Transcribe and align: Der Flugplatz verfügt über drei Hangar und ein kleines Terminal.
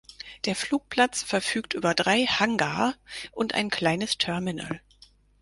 Der 0.45 0.55
Flugplatz 0.55 1.21
verfügt 1.21 1.75
über 1.75 1.93
drei 1.93 2.25
Hangar 2.25 2.95
und 3.33 3.53
ein 3.53 3.69
kleines 3.69 4.17
Terminal. 4.17 4.81